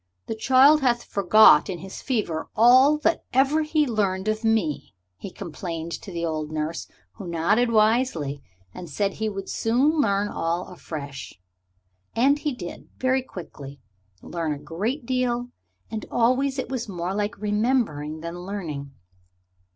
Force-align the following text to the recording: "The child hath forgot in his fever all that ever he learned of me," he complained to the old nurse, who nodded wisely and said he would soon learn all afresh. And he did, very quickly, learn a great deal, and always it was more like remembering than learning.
"The 0.25 0.33
child 0.33 0.81
hath 0.81 1.03
forgot 1.03 1.69
in 1.69 1.77
his 1.77 2.01
fever 2.01 2.49
all 2.55 2.97
that 2.97 3.23
ever 3.33 3.61
he 3.61 3.85
learned 3.85 4.27
of 4.27 4.43
me," 4.43 4.95
he 5.15 5.29
complained 5.29 5.91
to 6.01 6.11
the 6.11 6.25
old 6.25 6.51
nurse, 6.51 6.87
who 7.17 7.27
nodded 7.27 7.69
wisely 7.71 8.41
and 8.73 8.89
said 8.89 9.11
he 9.13 9.29
would 9.29 9.47
soon 9.47 10.01
learn 10.01 10.27
all 10.27 10.69
afresh. 10.69 11.39
And 12.15 12.39
he 12.39 12.51
did, 12.51 12.89
very 12.97 13.21
quickly, 13.21 13.79
learn 14.23 14.53
a 14.53 14.57
great 14.63 15.05
deal, 15.05 15.51
and 15.91 16.03
always 16.09 16.57
it 16.57 16.69
was 16.69 16.89
more 16.89 17.13
like 17.13 17.37
remembering 17.39 18.21
than 18.21 18.39
learning. 18.39 18.95